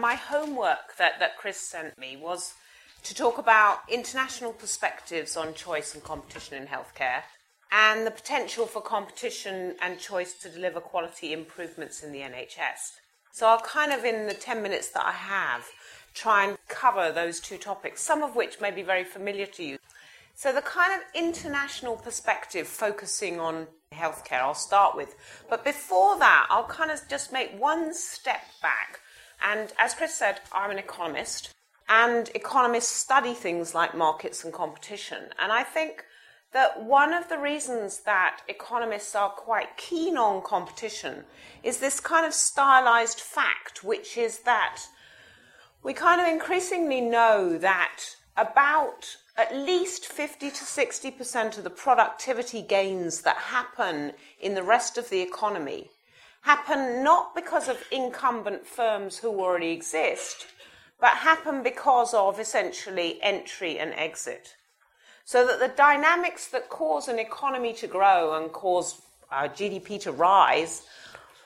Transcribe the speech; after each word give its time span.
my 0.00 0.14
homework 0.14 0.96
that, 0.98 1.18
that 1.20 1.36
Chris 1.36 1.58
sent 1.58 1.98
me 1.98 2.16
was 2.16 2.54
to 3.02 3.14
talk 3.14 3.38
about 3.38 3.80
international 3.88 4.52
perspectives 4.52 5.36
on 5.36 5.54
choice 5.54 5.94
and 5.94 6.02
competition 6.02 6.60
in 6.60 6.68
healthcare 6.68 7.22
and 7.72 8.06
the 8.06 8.10
potential 8.10 8.66
for 8.66 8.82
competition 8.82 9.76
and 9.80 9.98
choice 9.98 10.32
to 10.34 10.48
deliver 10.48 10.80
quality 10.80 11.32
improvements 11.32 12.02
in 12.02 12.12
the 12.12 12.20
NHS. 12.20 12.98
So 13.32 13.46
I'll 13.46 13.60
kind 13.60 13.92
of, 13.92 14.04
in 14.04 14.26
the 14.26 14.34
10 14.34 14.62
minutes 14.62 14.90
that 14.90 15.06
I 15.06 15.12
have, 15.12 15.64
try 16.14 16.46
and 16.46 16.58
cover 16.68 17.12
those 17.12 17.38
two 17.38 17.58
topics, 17.58 18.02
some 18.02 18.22
of 18.22 18.34
which 18.34 18.60
may 18.60 18.70
be 18.70 18.82
very 18.82 19.04
familiar 19.04 19.46
to 19.46 19.64
you. 19.64 19.78
So, 20.34 20.52
the 20.52 20.62
kind 20.62 20.92
of 20.94 21.00
international 21.14 21.96
perspective 21.96 22.66
focusing 22.66 23.38
on 23.38 23.66
healthcare, 23.92 24.40
I'll 24.40 24.54
start 24.54 24.96
with. 24.96 25.14
But 25.50 25.64
before 25.64 26.18
that, 26.18 26.46
I'll 26.48 26.64
kind 26.64 26.90
of 26.90 27.00
just 27.10 27.30
make 27.32 27.52
one 27.60 27.92
step 27.92 28.40
back. 28.62 29.00
And 29.42 29.72
as 29.78 29.94
Chris 29.94 30.14
said, 30.14 30.40
I'm 30.52 30.70
an 30.70 30.78
economist, 30.78 31.52
and 31.88 32.30
economists 32.34 32.90
study 32.90 33.34
things 33.34 33.74
like 33.74 33.96
markets 33.96 34.44
and 34.44 34.52
competition. 34.52 35.24
And 35.38 35.50
I 35.50 35.62
think 35.64 36.04
that 36.52 36.82
one 36.82 37.12
of 37.12 37.28
the 37.28 37.38
reasons 37.38 38.00
that 38.00 38.40
economists 38.48 39.14
are 39.14 39.30
quite 39.30 39.76
keen 39.76 40.16
on 40.16 40.42
competition 40.42 41.24
is 41.62 41.78
this 41.78 42.00
kind 42.00 42.26
of 42.26 42.34
stylized 42.34 43.20
fact, 43.20 43.84
which 43.84 44.16
is 44.16 44.40
that 44.40 44.80
we 45.82 45.92
kind 45.94 46.20
of 46.20 46.26
increasingly 46.26 47.00
know 47.00 47.56
that 47.58 48.00
about 48.36 49.16
at 49.36 49.56
least 49.56 50.06
50 50.06 50.50
to 50.50 50.64
60% 50.64 51.58
of 51.58 51.64
the 51.64 51.70
productivity 51.70 52.62
gains 52.62 53.22
that 53.22 53.36
happen 53.36 54.12
in 54.40 54.54
the 54.54 54.62
rest 54.62 54.98
of 54.98 55.08
the 55.08 55.20
economy 55.20 55.90
happen 56.42 57.04
not 57.04 57.34
because 57.34 57.68
of 57.68 57.82
incumbent 57.90 58.66
firms 58.66 59.18
who 59.18 59.28
already 59.28 59.70
exist, 59.70 60.46
but 60.98 61.10
happen 61.10 61.62
because 61.62 62.14
of 62.14 62.38
essentially 62.38 63.18
entry 63.22 63.78
and 63.78 63.92
exit. 63.94 64.54
So 65.24 65.46
that 65.46 65.60
the 65.60 65.68
dynamics 65.68 66.48
that 66.48 66.68
cause 66.68 67.08
an 67.08 67.18
economy 67.18 67.72
to 67.74 67.86
grow 67.86 68.42
and 68.42 68.52
cause 68.52 69.00
uh, 69.30 69.48
GDP 69.48 70.00
to 70.00 70.12
rise 70.12 70.82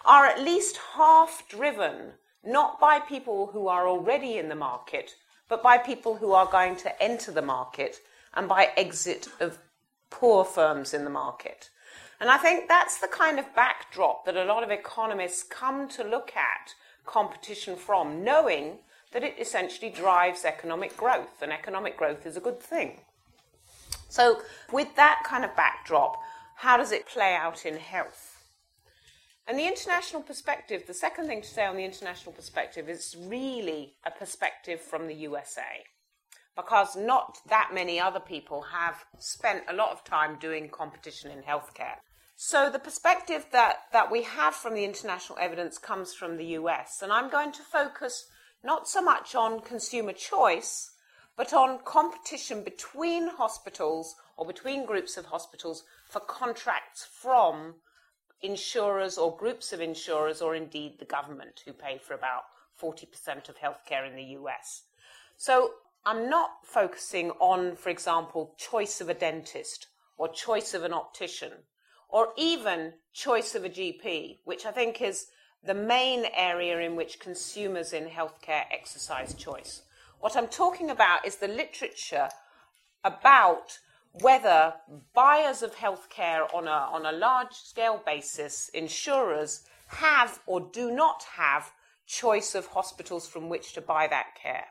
are 0.05 0.27
at 0.27 0.41
least 0.41 0.79
half 0.95 1.45
driven 1.49 2.13
not 2.45 2.79
by 2.79 2.99
people 3.01 3.47
who 3.47 3.69
are 3.69 3.89
already 3.89 4.39
in 4.39 4.49
the 4.49 4.55
market, 4.55 5.15
but 5.49 5.63
by 5.63 5.79
people 5.79 6.17
who 6.17 6.33
are 6.33 6.47
going 6.47 6.77
to 6.77 7.03
enter 7.03 7.33
the 7.33 7.43
market 7.43 7.97
and 8.35 8.49
by 8.49 8.71
exit 8.77 9.29
of 9.41 9.59
poor 10.11 10.45
firms 10.45 10.95
in 10.95 11.05
the 11.05 11.11
market. 11.11 11.71
And 12.21 12.31
I 12.31 12.39
think 12.39 12.69
that's 12.69 13.01
the 13.01 13.09
kind 13.09 13.39
of 13.39 13.55
backdrop 13.55 14.25
that 14.25 14.37
a 14.37 14.45
lot 14.45 14.63
of 14.63 14.71
economists 14.71 15.43
come 15.43 15.89
to 15.91 16.05
look 16.05 16.33
at 16.37 16.75
competition 17.05 17.77
from, 17.77 18.25
knowing 18.25 18.79
that 19.13 19.23
it 19.23 19.35
essentially 19.39 19.91
drives 19.91 20.45
economic 20.45 20.97
growth, 20.97 21.43
and 21.43 21.53
economic 21.53 21.97
growth 21.97 22.27
is 22.27 22.37
a 22.37 22.41
good 22.41 22.61
thing. 22.61 23.01
So, 24.09 24.43
with 24.73 24.95
that 24.97 25.23
kind 25.27 25.45
of 25.45 25.55
backdrop, 25.57 26.21
how 26.57 26.77
does 26.77 26.93
it 26.93 27.07
play 27.07 27.35
out 27.35 27.67
in 27.67 27.77
health? 27.77 28.43
And 29.47 29.59
the 29.59 29.67
international 29.67 30.23
perspective, 30.23 30.85
the 30.87 30.95
second 30.95 31.27
thing 31.27 31.43
to 31.43 31.49
say 31.49 31.67
on 31.67 31.77
the 31.77 31.85
international 31.85 32.33
perspective 32.33 32.89
is 32.89 33.17
really 33.21 33.95
a 34.05 34.11
perspective 34.11 34.81
from 34.81 35.07
the 35.07 35.15
USA. 35.15 35.85
Because 36.57 36.97
not 36.97 37.39
that 37.49 37.71
many 37.75 37.99
other 37.99 38.21
people 38.21 38.63
have 38.63 39.05
spent 39.19 39.65
a 39.69 39.75
lot 39.75 39.91
of 39.91 40.05
time 40.05 40.39
doing 40.41 40.69
competition 40.69 41.31
in 41.31 41.43
healthcare. 41.43 41.97
So 42.37 42.69
the 42.71 42.79
perspective 42.79 43.47
that, 43.53 43.87
that 43.93 44.11
we 44.11 44.23
have 44.23 44.55
from 44.55 44.75
the 44.75 44.85
international 44.85 45.39
evidence 45.41 45.79
comes 45.79 46.15
from 46.15 46.37
the 46.37 46.47
US. 46.59 47.01
And 47.03 47.13
I'm 47.13 47.31
going 47.31 47.53
to 47.53 47.63
focus 47.63 48.27
not 48.63 48.89
so 48.89 49.03
much 49.03 49.35
on 49.35 49.61
consumer 49.61 50.13
choice, 50.13 50.91
but 51.37 51.53
on 51.53 51.81
competition 51.85 52.63
between 52.63 53.29
hospitals 53.29 54.15
or 54.37 54.47
between 54.47 54.87
groups 54.87 55.17
of 55.17 55.27
hospitals 55.27 55.85
for 56.09 56.21
contracts 56.21 57.05
from 57.05 57.75
insurers 58.43 59.17
or 59.17 59.37
groups 59.37 59.73
of 59.73 59.81
insurers 59.81 60.41
or 60.43 60.55
indeed 60.55 60.99
the 60.99 61.05
government 61.05 61.63
who 61.65 61.73
pay 61.73 61.99
for 61.99 62.15
about 62.15 62.43
40% 62.81 63.49
of 63.49 63.57
healthcare 63.57 64.09
in 64.09 64.17
the 64.17 64.37
US. 64.39 64.83
So 65.37 65.73
I'm 66.07 66.29
not 66.29 66.67
focusing 66.67 67.31
on, 67.41 67.77
for 67.77 67.89
example, 67.89 68.55
choice 68.59 69.01
of 69.01 69.09
a 69.09 69.15
dentist 69.15 69.87
or 70.19 70.29
choice 70.29 70.75
of 70.75 70.85
an 70.85 70.93
optician 70.93 71.53
or 72.09 72.29
even 72.37 72.93
choice 73.13 73.55
of 73.55 73.65
a 73.65 73.71
GP, 73.71 74.39
which 74.45 74.67
I 74.67 74.71
think 74.71 75.01
is 75.01 75.29
the 75.65 75.75
main 75.75 76.27
area 76.35 76.79
in 76.81 76.95
which 76.95 77.21
consumers 77.21 77.93
in 77.93 78.05
healthcare 78.05 78.65
exercise 78.71 79.35
choice. 79.35 79.83
What 80.21 80.37
I'm 80.37 80.49
talking 80.49 80.91
about 80.91 81.27
is 81.27 81.37
the 81.37 81.49
literature 81.49 82.29
about 83.03 83.79
whether 84.21 84.75
buyers 85.15 85.63
of 85.63 85.75
healthcare 85.75 86.53
on 86.55 86.69
a, 86.69 86.71
on 86.71 87.07
a 87.07 87.13
large 87.13 87.53
scale 87.53 88.03
basis, 88.05 88.69
insurers, 88.75 89.65
have 89.89 90.41
or 90.47 90.61
do 90.61 90.91
not 90.91 91.25
have 91.37 91.73
choice 92.07 92.55
of 92.55 92.67
hospitals 92.67 93.27
from 93.27 93.49
which 93.49 93.73
to 93.73 93.81
buy 93.81 94.07
that 94.07 94.35
care. 94.41 94.67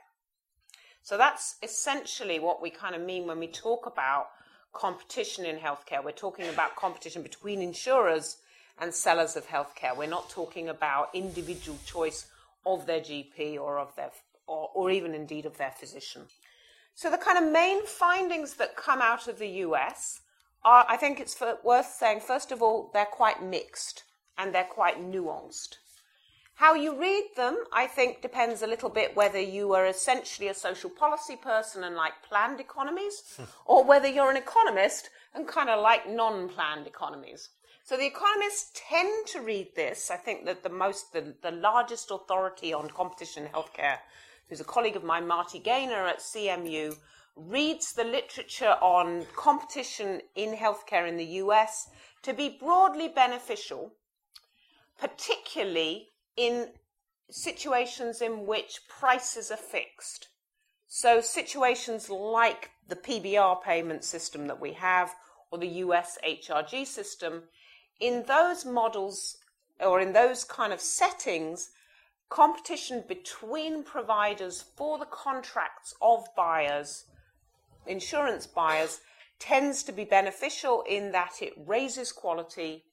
So 1.03 1.17
that's 1.17 1.55
essentially 1.61 2.39
what 2.39 2.61
we 2.61 2.69
kind 2.69 2.95
of 2.95 3.01
mean 3.01 3.27
when 3.27 3.37
we 3.37 3.47
talk 3.47 3.85
about 3.85 4.29
competition 4.71 5.45
in 5.45 5.57
healthcare. 5.57 6.03
We're 6.03 6.11
talking 6.11 6.47
about 6.47 6.77
competition 6.77 7.21
between 7.21 7.61
insurers 7.61 8.37
and 8.79 8.93
sellers 8.93 9.35
of 9.35 9.45
healthcare. 9.47 9.95
We're 9.95 10.07
not 10.07 10.29
talking 10.29 10.69
about 10.69 11.09
individual 11.13 11.77
choice 11.85 12.27
of 12.65 12.85
their 12.85 13.01
GP 13.01 13.59
or 13.59 13.79
of 13.79 13.93
their 13.95 14.11
or, 14.47 14.69
or 14.73 14.91
even 14.91 15.13
indeed 15.13 15.45
of 15.45 15.57
their 15.57 15.71
physician. 15.71 16.23
So, 16.95 17.09
the 17.09 17.17
kind 17.17 17.37
of 17.37 17.51
main 17.51 17.85
findings 17.85 18.55
that 18.55 18.75
come 18.75 19.01
out 19.01 19.27
of 19.27 19.39
the 19.39 19.47
US 19.47 20.21
are, 20.63 20.85
I 20.87 20.95
think 20.95 21.19
it's 21.19 21.39
worth 21.63 21.87
saying, 21.87 22.21
first 22.21 22.51
of 22.51 22.61
all, 22.61 22.91
they're 22.93 23.05
quite 23.05 23.43
mixed 23.43 24.03
and 24.37 24.53
they're 24.53 24.63
quite 24.63 24.99
nuanced. 24.99 25.75
How 26.55 26.75
you 26.75 26.99
read 26.99 27.29
them, 27.35 27.57
I 27.73 27.87
think, 27.87 28.21
depends 28.21 28.61
a 28.61 28.67
little 28.67 28.89
bit 28.89 29.15
whether 29.15 29.39
you 29.39 29.73
are 29.73 29.87
essentially 29.87 30.47
a 30.47 30.53
social 30.53 30.89
policy 30.89 31.35
person 31.35 31.83
and 31.83 31.95
like 31.95 32.21
planned 32.27 32.59
economies, 32.59 33.39
or 33.65 33.83
whether 33.83 34.07
you're 34.07 34.31
an 34.31 34.37
economist 34.37 35.09
and 35.33 35.47
kind 35.47 35.69
of 35.69 35.81
like 35.81 36.07
non 36.07 36.49
planned 36.49 36.87
economies. 36.87 37.49
So 37.83 37.97
the 37.97 38.05
economists 38.05 38.71
tend 38.87 39.27
to 39.27 39.41
read 39.41 39.75
this. 39.75 40.09
I 40.09 40.15
think 40.15 40.45
that 40.45 40.63
the 40.63 40.69
most, 40.69 41.11
the, 41.11 41.35
the 41.41 41.51
largest 41.51 42.11
authority 42.11 42.73
on 42.73 42.89
competition 42.89 43.43
in 43.43 43.49
healthcare 43.49 43.97
who's 44.47 44.61
a 44.61 44.63
colleague 44.63 44.95
of 44.95 45.03
mine, 45.03 45.27
Marty 45.27 45.59
Gaynor 45.59 46.05
at 46.05 46.19
CMU, 46.19 46.95
reads 47.35 47.93
the 47.93 48.03
literature 48.03 48.77
on 48.81 49.25
competition 49.35 50.21
in 50.35 50.53
healthcare 50.53 51.07
in 51.07 51.17
the 51.17 51.41
US 51.41 51.89
to 52.21 52.33
be 52.33 52.57
broadly 52.59 53.07
beneficial, 53.07 53.93
particularly 54.99 56.09
in 56.35 56.69
situations 57.29 58.21
in 58.21 58.45
which 58.45 58.81
prices 58.87 59.51
are 59.51 59.57
fixed. 59.57 60.29
So, 60.87 61.21
situations 61.21 62.09
like 62.09 62.71
the 62.87 62.95
PBR 62.95 63.63
payment 63.63 64.03
system 64.03 64.47
that 64.47 64.61
we 64.61 64.73
have 64.73 65.15
or 65.51 65.57
the 65.57 65.67
US 65.67 66.17
HRG 66.27 66.85
system, 66.85 67.43
in 67.99 68.23
those 68.27 68.65
models 68.65 69.37
or 69.79 69.99
in 69.99 70.13
those 70.13 70.43
kind 70.43 70.73
of 70.73 70.81
settings, 70.81 71.71
competition 72.29 73.03
between 73.07 73.83
providers 73.83 74.65
for 74.75 74.97
the 74.97 75.05
contracts 75.05 75.93
of 76.01 76.25
buyers, 76.35 77.05
insurance 77.85 78.47
buyers, 78.47 79.01
tends 79.39 79.83
to 79.83 79.91
be 79.91 80.05
beneficial 80.05 80.83
in 80.89 81.11
that 81.11 81.41
it 81.41 81.53
raises 81.57 82.11
quality. 82.11 82.83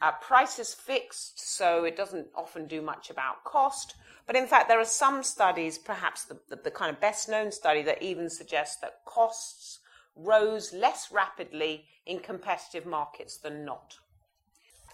Uh, 0.00 0.12
price 0.12 0.58
is 0.58 0.74
fixed, 0.74 1.40
so 1.40 1.84
it 1.84 1.96
doesn't 1.96 2.26
often 2.34 2.66
do 2.66 2.82
much 2.82 3.10
about 3.10 3.44
cost. 3.44 3.94
But 4.26 4.36
in 4.36 4.46
fact, 4.46 4.68
there 4.68 4.80
are 4.80 4.84
some 4.84 5.22
studies, 5.22 5.78
perhaps 5.78 6.24
the, 6.24 6.38
the, 6.48 6.56
the 6.56 6.70
kind 6.70 6.94
of 6.94 7.00
best 7.00 7.28
known 7.28 7.50
study, 7.50 7.82
that 7.82 8.02
even 8.02 8.28
suggests 8.28 8.76
that 8.76 9.04
costs 9.04 9.78
rose 10.14 10.72
less 10.72 11.10
rapidly 11.12 11.84
in 12.04 12.18
competitive 12.18 12.86
markets 12.86 13.36
than 13.36 13.64
not 13.64 13.98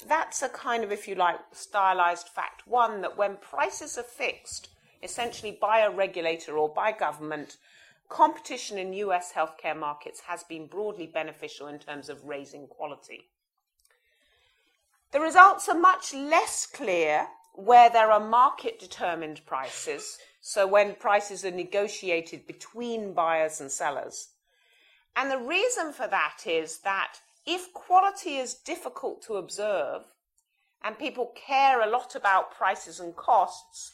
that's 0.07 0.43
a 0.43 0.49
kind 0.49 0.85
of, 0.85 0.93
if 0.93 1.07
you 1.07 1.15
like, 1.15 1.39
stylized 1.53 2.29
fact. 2.29 2.67
One, 2.67 3.01
that 3.03 3.17
when 3.17 3.37
prices 3.37 3.99
are 3.99 4.03
fixed, 4.03 4.69
essentially 5.03 5.59
by 5.61 5.81
a 5.81 5.91
regulator 5.91 6.57
or 6.57 6.69
by 6.69 6.93
government, 6.93 7.57
competition 8.09 8.79
in 8.79 8.93
US 8.95 9.33
healthcare 9.33 9.79
markets 9.79 10.21
has 10.21 10.45
been 10.45 10.67
broadly 10.67 11.07
beneficial 11.07 11.69
in 11.69 11.79
terms 11.79 12.09
of 12.09 12.25
raising 12.25 12.67
quality. 12.67 13.29
The 15.13 15.21
results 15.21 15.69
are 15.69 15.79
much 15.79 16.15
less 16.15 16.65
clear 16.65 17.29
where 17.53 17.91
there 17.91 18.11
are 18.11 18.19
market 18.19 18.79
determined 18.79 19.45
prices, 19.45 20.19
so 20.41 20.67
when 20.67 20.95
prices 20.95 21.45
are 21.45 21.51
negotiated 21.51 22.47
between 22.47 23.13
buyers 23.13 23.61
and 23.61 23.71
sellers. 23.71 24.31
And 25.15 25.31
the 25.31 25.37
reason 25.37 25.93
for 25.93 26.07
that 26.07 26.45
is 26.47 26.79
that 26.79 27.19
if 27.45 27.75
quality 27.75 28.37
is 28.37 28.55
difficult 28.55 29.21
to 29.25 29.35
observe 29.35 30.05
and 30.83 30.99
people 30.99 31.35
care 31.35 31.83
a 31.83 31.91
lot 31.91 32.15
about 32.15 32.57
prices 32.57 32.99
and 32.99 33.15
costs, 33.15 33.93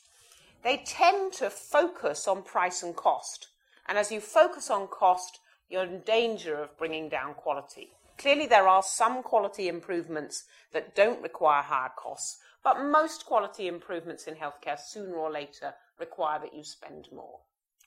they 0.63 0.85
tend 0.87 1.33
to 1.35 1.51
focus 1.51 2.29
on 2.29 2.43
price 2.43 2.85
and 2.85 2.95
cost. 2.95 3.49
And 3.89 3.99
as 3.99 4.13
you 4.13 4.21
focus 4.21 4.71
on 4.71 4.87
cost, 4.87 5.41
you're 5.69 5.83
in 5.83 6.01
danger 6.03 6.63
of 6.63 6.79
bringing 6.79 7.09
down 7.09 7.35
quality. 7.35 7.91
Clearly, 8.19 8.47
there 8.47 8.67
are 8.67 8.83
some 8.83 9.23
quality 9.23 9.69
improvements 9.69 10.45
that 10.73 10.97
don't 10.97 11.23
require 11.23 11.63
higher 11.63 11.93
costs, 11.97 12.39
but 12.65 12.85
most 12.85 13.25
quality 13.25 13.69
improvements 13.69 14.27
in 14.27 14.35
healthcare 14.35 14.79
sooner 14.79 15.15
or 15.15 15.31
later 15.31 15.75
require 15.99 16.41
that 16.41 16.55
you 16.55 16.65
spend 16.65 17.09
more, 17.13 17.39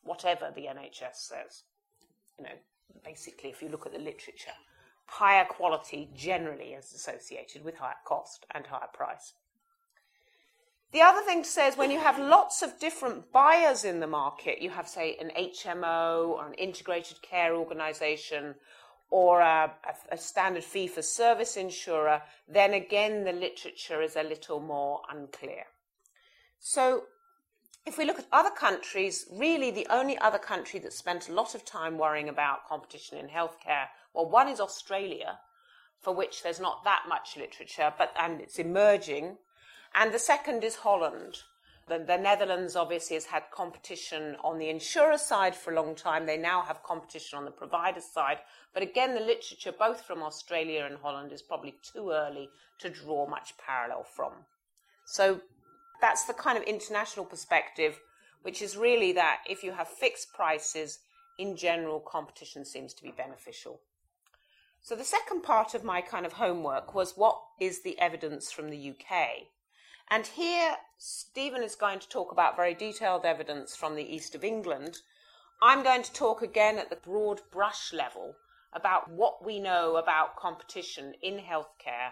whatever 0.04 0.51
the 0.56 0.68
NHS 0.68 1.16
says. 1.16 1.63
You 2.39 2.45
know, 2.45 2.57
basically, 3.04 3.50
if 3.50 3.62
you 3.62 3.68
look 3.69 3.86
at 3.86 3.92
the 3.92 4.00
literature, 4.00 4.54
higher 5.06 5.45
quality 5.45 6.10
generally 6.16 6.74
is 6.74 6.94
associated 6.94 7.66
with 7.66 7.75
higher 7.75 7.95
cost 8.06 8.45
and 8.56 8.66
higher 8.66 8.88
price. 8.94 9.33
The 10.94 11.01
other 11.01 11.22
thing 11.22 11.44
to 11.44 11.50
say 11.50 11.68
is 11.68 11.78
when 11.78 11.92
you 11.92 12.00
have 12.00 12.19
lots 12.19 12.62
of 12.62 12.80
different 12.80 13.31
buyers 13.31 13.86
in 13.86 14.01
the 14.01 14.07
market, 14.07 14.62
you 14.62 14.69
have, 14.72 14.89
say, 14.89 15.16
an 15.22 15.31
HMO 15.38 16.30
or 16.30 16.48
an 16.48 16.54
integrated 16.54 17.22
care 17.22 17.56
organization 17.56 18.56
or 19.11 19.41
a, 19.41 19.71
a, 20.09 20.17
standard 20.17 20.63
fee 20.63 20.87
for 20.87 21.01
service 21.01 21.57
insurer, 21.57 22.21
then 22.47 22.73
again 22.73 23.25
the 23.25 23.33
literature 23.33 24.01
is 24.01 24.15
a 24.15 24.23
little 24.23 24.61
more 24.61 25.01
unclear. 25.11 25.65
So, 26.59 27.03
if 27.85 27.97
we 27.97 28.05
look 28.05 28.19
at 28.19 28.27
other 28.31 28.51
countries, 28.51 29.25
really 29.31 29.69
the 29.69 29.87
only 29.89 30.17
other 30.19 30.37
country 30.37 30.79
that 30.79 30.93
spent 30.93 31.27
a 31.27 31.33
lot 31.33 31.55
of 31.55 31.65
time 31.65 31.97
worrying 31.97 32.29
about 32.29 32.67
competition 32.69 33.17
in 33.17 33.27
healthcare, 33.27 33.87
well, 34.13 34.29
one 34.29 34.47
is 34.47 34.61
Australia, 34.61 35.39
for 35.99 36.13
which 36.13 36.41
there's 36.41 36.59
not 36.59 36.83
that 36.85 37.03
much 37.09 37.35
literature, 37.35 37.93
but 37.97 38.13
and 38.17 38.39
it's 38.39 38.59
emerging, 38.59 39.37
and 39.93 40.13
the 40.13 40.19
second 40.19 40.63
is 40.63 40.77
Holland, 40.77 41.39
the, 41.91 42.05
the, 42.05 42.17
Netherlands 42.17 42.77
obviously 42.77 43.15
has 43.15 43.25
had 43.25 43.43
competition 43.51 44.38
on 44.43 44.57
the 44.57 44.69
insurer 44.69 45.17
side 45.17 45.53
for 45.53 45.73
a 45.73 45.75
long 45.75 45.93
time. 45.93 46.25
They 46.25 46.38
now 46.38 46.61
have 46.61 46.83
competition 46.83 47.38
on 47.38 47.43
the 47.43 47.51
provider 47.51 47.99
side. 47.99 48.38
But 48.73 48.81
again, 48.81 49.13
the 49.13 49.19
literature, 49.19 49.73
both 49.77 50.01
from 50.01 50.23
Australia 50.23 50.88
and 50.89 50.97
Holland, 50.97 51.33
is 51.33 51.41
probably 51.41 51.75
too 51.81 52.11
early 52.11 52.49
to 52.79 52.89
draw 52.89 53.27
much 53.27 53.55
parallel 53.57 54.03
from. 54.03 54.31
So 55.05 55.41
that's 55.99 56.23
the 56.23 56.33
kind 56.33 56.57
of 56.57 56.63
international 56.63 57.25
perspective, 57.25 57.99
which 58.44 58.61
is 58.61 58.77
really 58.77 59.11
that 59.13 59.41
if 59.49 59.61
you 59.61 59.73
have 59.73 59.89
fixed 59.89 60.31
prices, 60.33 60.99
in 61.37 61.57
general, 61.57 61.99
competition 61.99 62.63
seems 62.63 62.94
to 62.94 63.03
be 63.03 63.11
beneficial. 63.11 63.81
So 64.81 64.95
the 64.95 65.03
second 65.03 65.44
part 65.44 65.73
of 65.73 65.83
my 65.83 65.99
kind 65.99 66.25
of 66.25 66.33
homework 66.33 66.95
was 66.95 67.17
what 67.17 67.37
is 67.59 67.81
the 67.81 67.99
evidence 67.99 68.49
from 68.49 68.69
the 68.69 68.91
UK? 68.91 69.47
And 70.11 70.27
here, 70.27 70.75
Stephen 70.97 71.63
is 71.63 71.75
going 71.75 71.99
to 71.99 72.09
talk 72.09 72.33
about 72.33 72.57
very 72.57 72.73
detailed 72.73 73.25
evidence 73.25 73.77
from 73.77 73.95
the 73.95 74.03
east 74.03 74.35
of 74.35 74.43
England. 74.43 74.97
I'm 75.61 75.83
going 75.83 76.03
to 76.03 76.11
talk 76.11 76.41
again 76.41 76.77
at 76.77 76.89
the 76.89 76.97
broad 76.97 77.39
brush 77.49 77.93
level 77.93 78.35
about 78.73 79.09
what 79.09 79.45
we 79.45 79.57
know 79.57 79.95
about 79.95 80.35
competition 80.35 81.13
in 81.21 81.37
healthcare 81.37 82.11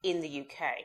in 0.00 0.20
the 0.20 0.42
UK. 0.42 0.84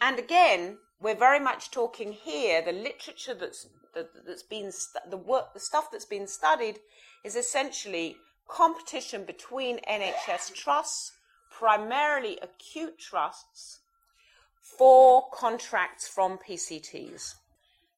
And 0.00 0.18
again, 0.18 0.78
we're 1.00 1.14
very 1.14 1.38
much 1.38 1.70
talking 1.70 2.10
here, 2.10 2.60
the 2.60 2.72
literature 2.72 3.34
that's, 3.34 3.68
that, 3.94 4.10
has 4.26 4.42
been, 4.42 4.72
the 5.08 5.16
work, 5.16 5.54
the 5.54 5.60
stuff 5.60 5.88
that's 5.92 6.04
been 6.04 6.26
studied 6.26 6.80
is 7.24 7.36
essentially 7.36 8.16
competition 8.48 9.24
between 9.24 9.78
NHS 9.88 10.52
trusts, 10.52 11.12
primarily 11.48 12.40
acute 12.42 12.98
trusts, 12.98 13.78
for 14.78 15.28
contracts 15.32 16.08
from 16.08 16.38
PCTs. 16.38 17.34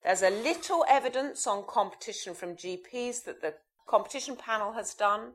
There's 0.04 0.22
a 0.22 0.30
little 0.30 0.84
evidence 0.88 1.46
on 1.46 1.64
competition 1.66 2.34
from 2.34 2.56
GPs 2.56 3.24
that 3.24 3.40
the 3.40 3.54
competition 3.86 4.36
panel 4.36 4.72
has 4.72 4.94
done, 4.94 5.32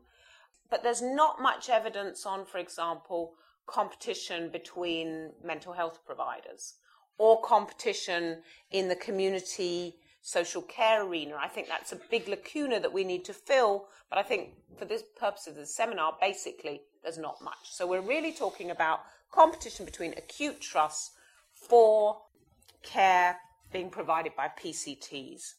but 0.70 0.84
there's 0.84 1.02
not 1.02 1.42
much 1.42 1.70
evidence 1.70 2.26
on, 2.26 2.46
for 2.46 2.60
example, 2.60 3.34
competition 3.66 4.50
between 4.50 5.32
mental 5.44 5.74
health 5.74 6.00
providers 6.06 6.76
or 7.18 7.42
competition 7.42 8.42
in 8.72 8.88
the 8.88 8.96
community 8.96 9.96
social 10.22 10.62
care 10.62 11.04
arena. 11.04 11.36
I 11.40 11.48
think 11.48 11.68
that's 11.68 11.92
a 11.92 12.00
big 12.10 12.28
lacuna 12.28 12.80
that 12.80 12.94
we 12.94 13.04
need 13.04 13.26
to 13.26 13.34
fill, 13.34 13.88
but 14.10 14.18
I 14.18 14.24
think 14.24 14.52
for 14.78 14.86
this 14.86 15.04
purpose 15.20 15.48
of 15.48 15.56
the 15.56 15.66
seminar, 15.66 16.16
basically, 16.22 16.82
there's 17.02 17.18
not 17.18 17.42
much. 17.42 17.72
So 17.72 17.86
we're 17.86 18.02
really 18.02 18.32
talking 18.32 18.72
about 18.72 19.02
competition 19.32 19.86
between 19.86 20.14
acute 20.14 20.62
trusts 20.62 21.12
for 21.70 22.22
care 22.82 23.38
being 23.72 23.90
provided 23.90 24.36
by 24.36 24.48
PCTs. 24.48 25.54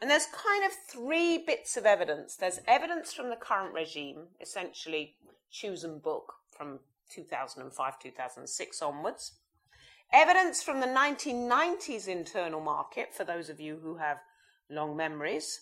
And 0.00 0.10
there's 0.10 0.26
kind 0.26 0.64
of 0.64 0.72
three 0.88 1.38
bits 1.38 1.76
of 1.76 1.84
evidence. 1.84 2.36
There's 2.36 2.60
evidence 2.66 3.12
from 3.12 3.28
the 3.28 3.36
current 3.36 3.74
regime, 3.74 4.28
essentially 4.40 5.16
choose 5.50 5.84
and 5.84 6.02
book 6.02 6.32
from 6.56 6.78
2005, 7.10 7.98
2006 7.98 8.82
onwards. 8.82 9.32
Evidence 10.12 10.62
from 10.62 10.80
the 10.80 10.86
1990s 10.86 12.08
internal 12.08 12.60
market, 12.60 13.14
for 13.14 13.24
those 13.24 13.48
of 13.48 13.60
you 13.60 13.78
who 13.82 13.96
have 13.96 14.18
long 14.70 14.96
memories. 14.96 15.60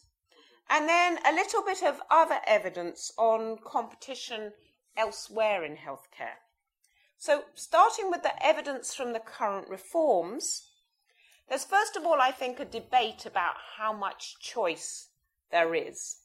And 0.70 0.88
then 0.88 1.18
a 1.26 1.32
little 1.32 1.62
bit 1.62 1.82
of 1.82 2.00
other 2.10 2.38
evidence 2.46 3.12
on 3.18 3.58
competition 3.64 4.52
elsewhere 4.96 5.64
in 5.64 5.76
healthcare. 5.76 6.38
So, 7.20 7.42
starting 7.54 8.10
with 8.10 8.22
the 8.22 8.46
evidence 8.46 8.94
from 8.94 9.12
the 9.12 9.18
current 9.18 9.68
reforms, 9.68 10.70
there's 11.48 11.64
first 11.64 11.96
of 11.96 12.04
all, 12.06 12.20
I 12.20 12.30
think, 12.30 12.60
a 12.60 12.64
debate 12.64 13.26
about 13.26 13.56
how 13.76 13.92
much 13.92 14.38
choice 14.38 15.08
there 15.50 15.74
is. 15.74 16.18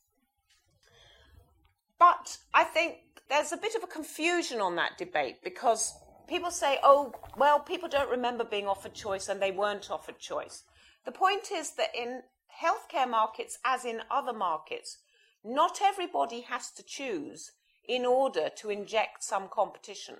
But 1.98 2.38
I 2.54 2.63
think 2.63 2.98
there's 3.28 3.51
a 3.51 3.57
bit 3.57 3.74
of 3.74 3.84
a 3.84 3.88
confusion 3.88 4.62
on 4.62 4.75
that 4.75 5.00
debate 5.00 5.38
because 5.44 5.95
people 6.28 6.51
say, 6.51 6.78
oh, 6.84 7.13
well, 7.38 7.60
people 7.60 7.89
don't 7.89 8.12
remember 8.12 8.44
being 8.44 8.68
offered 8.68 8.94
choice 8.94 9.30
and 9.30 9.42
they 9.42 9.51
weren't 9.51 9.89
offered 9.89 10.19
choice. 10.19 10.63
The 11.06 11.12
point 11.12 11.51
is 11.51 11.72
that 11.72 11.96
in 11.96 12.22
healthcare 12.62 13.10
markets, 13.10 13.57
as 13.66 13.84
in 13.84 14.01
other 14.12 14.34
markets, 14.34 15.00
not 15.44 15.80
everybody 15.81 16.42
has 16.42 16.69
to 16.72 16.84
choose 16.84 17.51
in 17.88 18.06
order 18.06 18.50
to 18.57 18.69
inject 18.69 19.24
some 19.24 19.48
competition. 19.50 20.18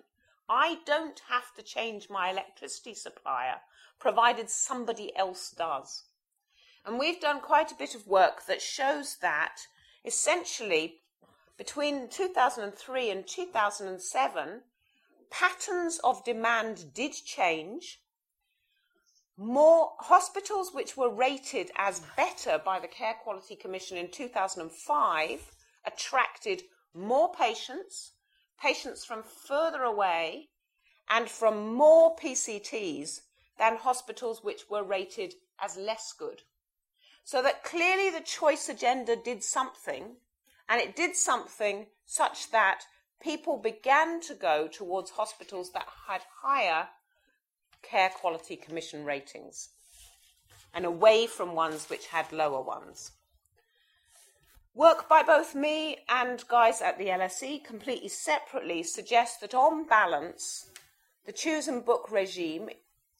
I 0.50 0.80
don't 0.86 1.22
have 1.30 1.54
to 1.56 1.64
change 1.64 2.10
my 2.10 2.30
electricity 2.30 2.94
supplier, 2.94 3.62
provided 4.00 4.50
somebody 4.50 5.16
else 5.16 5.52
does. 5.52 6.04
And 6.86 7.00
we've 7.00 7.22
done 7.22 7.40
quite 7.40 7.72
a 7.72 7.76
bit 7.76 7.96
of 7.96 8.08
work 8.08 8.46
that 8.48 8.62
shows 8.62 9.18
that 9.22 9.68
essentially 10.04 11.02
between 11.58 12.10
2003 12.10 13.10
and 13.10 13.28
2007, 13.28 14.62
patterns 15.30 16.00
of 16.04 16.24
demand 16.24 16.94
did 16.94 17.14
change. 17.14 18.02
More 19.38 19.94
hospitals 20.00 20.74
which 20.74 20.98
were 20.98 21.10
rated 21.10 21.72
as 21.78 22.02
better 22.18 22.60
by 22.64 22.80
the 22.80 22.88
Care 22.88 23.16
Quality 23.24 23.56
Commission 23.56 23.98
in 23.98 24.10
2005 24.10 25.52
attracted 25.86 26.64
more 26.94 27.32
patients 27.34 28.13
patients 28.60 29.04
from 29.06 29.24
further 29.24 29.84
away 29.84 30.50
and 31.10 31.30
from 31.30 31.74
more 31.74 32.16
PCTs 32.16 33.22
than 33.58 33.78
hospitals 33.78 34.44
which 34.44 34.70
were 34.70 34.84
rated 34.84 35.36
as 35.60 35.78
less 35.78 36.14
good. 36.18 36.42
So 37.24 37.42
that 37.42 37.64
clearly 37.64 38.10
the 38.10 38.22
choice 38.24 38.68
agenda 38.68 39.16
did 39.16 39.44
something, 39.44 40.18
and 40.68 40.82
it 40.82 40.96
did 40.96 41.16
something 41.16 41.88
such 42.06 42.52
that 42.52 42.84
people 43.22 43.58
began 43.58 44.20
to 44.22 44.34
go 44.34 44.68
towards 44.68 45.12
hospitals 45.12 45.72
that 45.72 45.88
had 46.08 46.22
higher 46.42 46.90
care 47.82 48.10
quality 48.10 48.56
commission 48.56 49.06
ratings 49.06 49.70
and 50.74 50.86
away 50.86 51.28
from 51.28 51.54
ones 51.54 51.90
which 51.90 52.08
had 52.08 52.32
lower 52.32 52.62
ones. 52.62 53.12
Work 54.76 55.08
by 55.08 55.22
both 55.22 55.54
me 55.54 56.00
and 56.10 56.48
guys 56.48 56.82
at 56.82 56.98
the 56.98 57.06
LSE 57.06 57.64
completely 57.64 58.10
separately 58.10 58.82
suggests 58.82 59.38
that 59.38 59.54
on 59.54 59.86
balance, 59.86 60.72
the 61.28 61.32
choose 61.32 61.68
and 61.68 61.86
book 61.86 62.12
regime, 62.12 62.70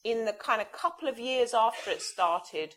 in 0.02 0.24
the 0.24 0.32
kind 0.32 0.60
of 0.60 0.72
couple 0.72 1.08
of 1.08 1.20
years 1.20 1.54
after 1.54 1.92
it 1.92 2.02
started, 2.02 2.74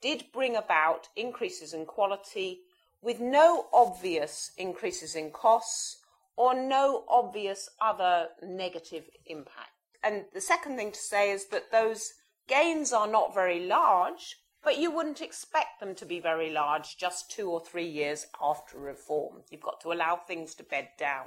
did 0.00 0.24
bring 0.32 0.56
about 0.56 1.08
increases 1.14 1.72
in 1.72 1.86
quality 1.86 2.62
with 3.00 3.20
no 3.20 3.66
obvious 3.72 4.50
increases 4.58 5.14
in 5.14 5.30
costs 5.30 5.98
or 6.36 6.52
no 6.52 7.04
obvious 7.08 7.70
other 7.80 8.28
negative 8.42 9.04
impact. 9.26 9.70
And 10.02 10.24
the 10.34 10.40
second 10.40 10.76
thing 10.76 10.90
to 10.90 10.98
say 10.98 11.30
is 11.30 11.46
that 11.46 11.70
those 11.70 12.12
gains 12.48 12.92
are 12.92 13.06
not 13.06 13.34
very 13.34 13.60
large, 13.66 14.36
but 14.66 14.80
you 14.80 14.90
wouldn't 14.90 15.22
expect 15.22 15.78
them 15.78 15.94
to 15.94 16.04
be 16.04 16.18
very 16.18 16.50
large 16.50 16.96
just 16.96 17.30
two 17.30 17.48
or 17.48 17.60
three 17.60 17.86
years 17.86 18.26
after 18.42 18.76
reform. 18.76 19.42
You've 19.48 19.60
got 19.60 19.80
to 19.82 19.92
allow 19.92 20.16
things 20.16 20.56
to 20.56 20.64
bed 20.64 20.88
down. 20.98 21.26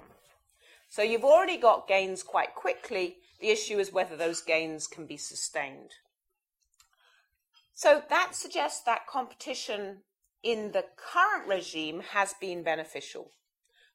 So 0.89 1.03
you've 1.03 1.23
already 1.23 1.55
got 1.55 1.87
gains 1.87 2.21
quite 2.21 2.53
quickly. 2.53 3.15
The 3.39 3.47
issue 3.47 3.79
is 3.79 3.93
whether 3.93 4.17
those 4.17 4.41
gains 4.41 4.87
can 4.87 5.05
be 5.05 5.15
sustained. 5.15 5.91
So 7.73 8.03
that 8.09 8.35
suggests 8.35 8.81
that 8.81 9.07
competition 9.07 9.99
in 10.43 10.73
the 10.73 10.83
current 10.97 11.47
regime 11.47 12.01
has 12.11 12.33
been 12.41 12.61
beneficial. 12.61 13.31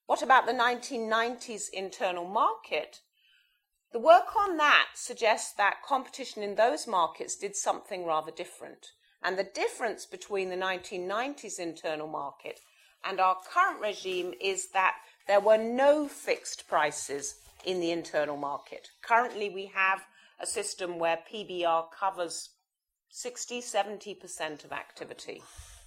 What 0.07 0.23
about 0.23 0.47
the 0.47 0.53
1990s 0.53 1.65
internal 1.71 2.27
market? 2.27 3.01
The 3.93 3.99
work 3.99 4.35
on 4.37 4.57
that 4.57 4.87
suggests 4.95 5.53
that 5.53 5.83
competition 5.87 6.43
in 6.43 6.55
those 6.55 6.87
markets 6.87 7.37
did 7.37 7.55
something 7.55 8.07
rather 8.07 8.31
different. 8.31 8.93
And 9.25 9.39
the 9.39 9.45
difference 9.45 10.05
between 10.05 10.51
the 10.51 10.57
1990s 10.57 11.59
internal 11.59 12.07
market 12.07 12.61
and 13.05 13.19
our 13.19 13.37
current 13.51 13.81
regime 13.81 14.35
is 14.41 14.69
that 14.69 14.97
there 15.27 15.41
were 15.41 15.59
no 15.59 16.07
fixed 16.07 16.69
prices 16.69 17.37
in 17.65 17.81
the 17.81 17.91
internal 17.91 18.37
market. 18.37 18.91
Currently, 19.03 19.49
we 19.49 19.67
have 19.75 20.05
a 20.41 20.47
system 20.47 20.99
where 20.99 21.19
PBR 21.33 21.87
covers 21.99 22.51
60 23.09 23.63
70% 23.63 24.65
of 24.65 24.73
activity, 24.73 25.43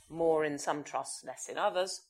more 0.10 0.44
in 0.44 0.58
some 0.58 0.84
trusts, 0.84 1.24
less 1.24 1.50
in 1.50 1.58
others. 1.58 2.02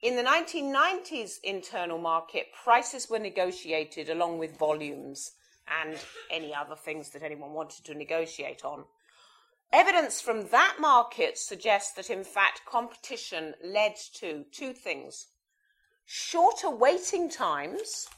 In 0.00 0.16
the 0.16 0.22
1990s 0.22 1.40
internal 1.42 1.98
market, 1.98 2.46
prices 2.64 3.10
were 3.10 3.18
negotiated 3.18 4.08
along 4.08 4.38
with 4.38 4.56
volumes 4.56 5.32
and 5.82 5.98
any 6.30 6.54
other 6.54 6.76
things 6.76 7.10
that 7.10 7.22
anyone 7.22 7.52
wanted 7.52 7.84
to 7.84 7.94
negotiate 7.94 8.64
on. 8.64 8.84
Evidence 9.72 10.22
from 10.22 10.48
that 10.48 10.76
market 10.80 11.36
suggests 11.36 11.92
that, 11.92 12.08
in 12.08 12.24
fact, 12.24 12.62
competition 12.64 13.54
led 13.62 13.94
to 14.14 14.44
two 14.50 14.72
things 14.72 15.26
shorter 16.06 16.70
waiting 16.70 17.28
times 17.28 18.08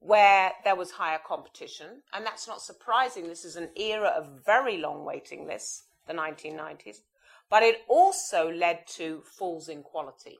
where 0.00 0.50
there 0.64 0.74
was 0.74 0.90
higher 0.90 1.20
competition, 1.24 2.02
and 2.12 2.26
that's 2.26 2.48
not 2.48 2.60
surprising. 2.60 3.28
This 3.28 3.44
is 3.44 3.54
an 3.54 3.68
era 3.76 4.08
of 4.08 4.44
very 4.44 4.78
long 4.78 5.04
waiting 5.04 5.46
lists, 5.46 5.84
the 6.08 6.12
1990s, 6.12 7.02
but 7.48 7.62
it 7.62 7.82
also 7.86 8.50
led 8.50 8.84
to 8.88 9.22
falls 9.22 9.68
in 9.68 9.84
quality. 9.84 10.38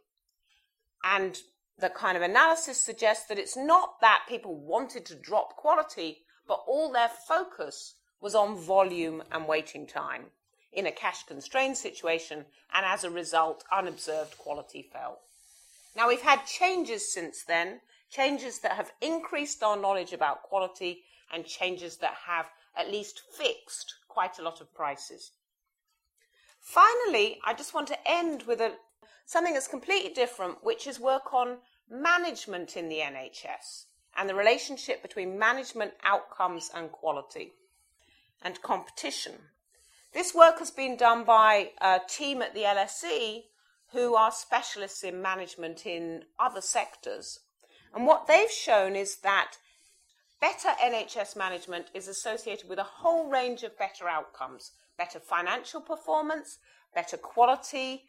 And 1.04 1.40
the 1.78 1.90
kind 1.90 2.16
of 2.16 2.24
analysis 2.24 2.76
suggests 2.76 3.26
that 3.26 3.38
it's 3.38 3.56
not 3.56 4.00
that 4.00 4.24
people 4.28 4.56
wanted 4.56 5.06
to 5.06 5.14
drop 5.14 5.56
quality, 5.56 6.24
but 6.48 6.64
all 6.66 6.90
their 6.90 7.10
focus 7.28 7.94
was 8.20 8.34
on 8.34 8.56
volume 8.56 9.22
and 9.30 9.46
waiting 9.46 9.86
time 9.86 10.26
in 10.72 10.86
a 10.86 10.92
cash 10.92 11.24
constrained 11.24 11.76
situation, 11.76 12.44
and 12.72 12.86
as 12.86 13.04
a 13.04 13.10
result, 13.10 13.64
unobserved 13.72 14.38
quality 14.38 14.82
fell. 14.82 15.20
Now, 15.96 16.08
we've 16.08 16.22
had 16.22 16.46
changes 16.46 17.12
since 17.12 17.42
then, 17.42 17.80
changes 18.10 18.60
that 18.60 18.72
have 18.72 18.92
increased 19.00 19.62
our 19.62 19.76
knowledge 19.76 20.12
about 20.12 20.42
quality 20.42 21.04
and 21.32 21.44
changes 21.44 21.96
that 21.98 22.14
have 22.26 22.46
at 22.76 22.90
least 22.90 23.22
fixed 23.36 23.94
quite 24.08 24.38
a 24.38 24.42
lot 24.42 24.60
of 24.60 24.72
prices. 24.74 25.32
Finally, 26.60 27.40
I 27.44 27.54
just 27.54 27.74
want 27.74 27.88
to 27.88 27.98
end 28.08 28.44
with 28.44 28.60
a, 28.60 28.74
something 29.26 29.54
that's 29.54 29.66
completely 29.68 30.12
different, 30.12 30.62
which 30.62 30.86
is 30.86 31.00
work 31.00 31.32
on 31.32 31.58
management 31.90 32.76
in 32.76 32.88
the 32.88 32.98
NHS 32.98 33.86
and 34.16 34.28
the 34.28 34.34
relationship 34.34 35.02
between 35.02 35.38
management 35.38 35.94
outcomes 36.04 36.70
and 36.74 36.92
quality 36.92 37.52
and 38.42 38.60
competition. 38.62 39.32
This 40.12 40.34
work 40.34 40.58
has 40.58 40.70
been 40.70 40.96
done 40.96 41.24
by 41.24 41.70
a 41.80 42.00
team 42.08 42.42
at 42.42 42.54
the 42.54 42.62
LSE 42.62 43.44
who 43.92 44.14
are 44.14 44.32
specialists 44.32 45.04
in 45.04 45.22
management 45.22 45.86
in 45.86 46.24
other 46.38 46.60
sectors. 46.60 47.40
And 47.94 48.06
what 48.06 48.26
they've 48.26 48.50
shown 48.50 48.96
is 48.96 49.16
that 49.18 49.54
better 50.40 50.70
NHS 50.82 51.36
management 51.36 51.86
is 51.94 52.08
associated 52.08 52.68
with 52.68 52.78
a 52.78 52.84
whole 52.84 53.28
range 53.28 53.62
of 53.62 53.78
better 53.78 54.08
outcomes 54.08 54.72
better 55.00 55.18
financial 55.18 55.80
performance, 55.80 56.58
better 56.94 57.16
quality, 57.16 58.04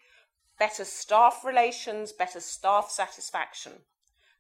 better 0.59 0.83
staff 0.83 1.41
relations, 1.45 2.11
better 2.11 2.41
staff 2.41 2.89
satisfaction. 2.89 3.71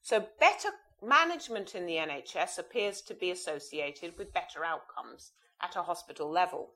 So, 0.01 0.27
better 0.37 0.67
management 1.01 1.75
in 1.75 1.85
the 1.85 1.95
NHS 1.95 2.59
appears 2.59 2.99
to 3.03 3.13
be 3.13 3.31
associated 3.31 4.17
with 4.17 4.33
better 4.33 4.65
outcomes 4.65 5.31
at 5.61 5.77
a 5.77 5.83
hospital 5.83 6.29
level. 6.29 6.71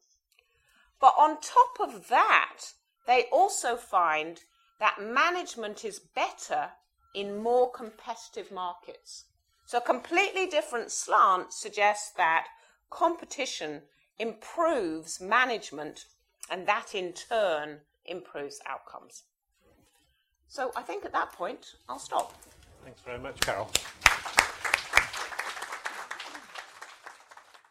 But 0.99 1.13
on 1.17 1.37
top 1.41 1.79
of 1.79 2.07
that, 2.09 2.61
they 3.05 3.25
also 3.31 3.75
find 3.75 4.41
that 4.79 5.01
management 5.01 5.85
is 5.85 5.99
better 5.99 6.69
in 7.13 7.41
more 7.41 7.71
competitive 7.71 8.51
markets. 8.51 9.25
So, 9.65 9.79
a 9.79 9.81
completely 9.81 10.45
different 10.47 10.91
slant 10.91 11.53
suggests 11.53 12.11
that 12.17 12.47
competition 12.89 13.81
improves 14.19 15.19
management, 15.19 16.05
and 16.49 16.67
that 16.67 16.93
in 16.93 17.13
turn 17.13 17.79
improves 18.05 18.61
outcomes. 18.67 19.23
So, 20.47 20.71
I 20.75 20.83
think 20.83 21.03
at 21.05 21.13
that 21.13 21.31
point, 21.31 21.73
I'll 21.89 21.99
stop. 21.99 22.33
Thanks 22.83 23.01
very 23.01 23.19
much, 23.19 23.39
Carol. 23.39 23.69